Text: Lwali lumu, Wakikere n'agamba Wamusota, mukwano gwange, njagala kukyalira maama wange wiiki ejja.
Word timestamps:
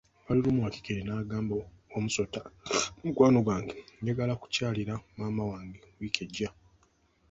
Lwali 0.25 0.39
lumu, 0.43 0.59
Wakikere 0.63 1.01
n'agamba 1.03 1.53
Wamusota, 1.93 2.39
mukwano 3.03 3.39
gwange, 3.45 3.75
njagala 4.01 4.33
kukyalira 4.41 4.93
maama 5.17 5.43
wange 5.51 5.79
wiiki 5.97 6.21
ejja. 6.25 6.49